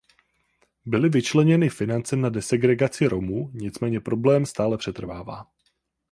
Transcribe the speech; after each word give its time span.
Byly 0.85 1.09
vyčleněny 1.09 1.69
finance 1.69 2.15
na 2.15 2.29
desegregaci 2.29 3.07
Romů; 3.07 3.51
nicméně 3.53 4.01
problém 4.01 4.45
stále 4.45 4.77
přetrvává. 4.77 5.43